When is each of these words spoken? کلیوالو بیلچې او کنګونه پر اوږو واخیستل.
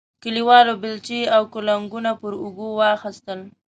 کلیوالو 0.23 0.73
بیلچې 0.81 1.19
او 1.35 1.41
کنګونه 1.53 2.11
پر 2.21 2.33
اوږو 2.41 2.67
واخیستل. 2.79 3.39